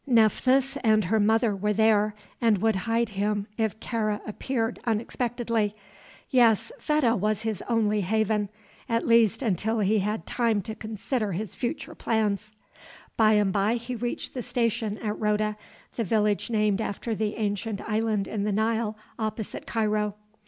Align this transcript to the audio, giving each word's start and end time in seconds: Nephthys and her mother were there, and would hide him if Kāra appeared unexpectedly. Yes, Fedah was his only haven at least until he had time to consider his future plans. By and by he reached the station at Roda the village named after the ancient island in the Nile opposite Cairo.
Nephthys 0.07 0.77
and 0.77 1.05
her 1.05 1.19
mother 1.19 1.55
were 1.55 1.73
there, 1.73 2.15
and 2.41 2.57
would 2.57 2.75
hide 2.75 3.09
him 3.09 3.45
if 3.55 3.79
Kāra 3.79 4.19
appeared 4.27 4.79
unexpectedly. 4.85 5.75
Yes, 6.31 6.71
Fedah 6.79 7.15
was 7.15 7.43
his 7.43 7.61
only 7.69 8.01
haven 8.01 8.49
at 8.89 9.05
least 9.07 9.43
until 9.43 9.77
he 9.77 9.99
had 9.99 10.25
time 10.25 10.63
to 10.63 10.73
consider 10.73 11.33
his 11.33 11.53
future 11.53 11.93
plans. 11.93 12.51
By 13.15 13.33
and 13.33 13.53
by 13.53 13.75
he 13.75 13.93
reached 13.95 14.33
the 14.33 14.41
station 14.41 14.97
at 14.97 15.19
Roda 15.19 15.55
the 15.95 16.03
village 16.03 16.49
named 16.49 16.81
after 16.81 17.13
the 17.13 17.35
ancient 17.35 17.79
island 17.87 18.27
in 18.27 18.43
the 18.43 18.51
Nile 18.51 18.97
opposite 19.19 19.67
Cairo. 19.67 20.15